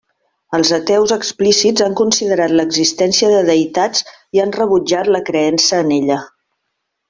Els 0.57 0.69
ateus 0.77 1.11
explícits 1.15 1.85
han 1.87 1.97
considerat 1.99 2.55
l'existència 2.61 3.31
de 3.35 3.45
deïtats 3.51 4.09
i 4.39 4.43
han 4.47 4.55
rebutjat 4.59 5.15
la 5.17 5.23
creença 5.31 5.85
en 5.87 5.97
ella. 6.03 6.23